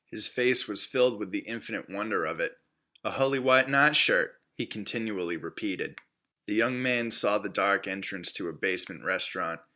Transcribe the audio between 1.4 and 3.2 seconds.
infinite wonder of it. "A